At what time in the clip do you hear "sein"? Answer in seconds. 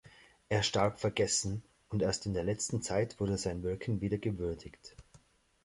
3.37-3.61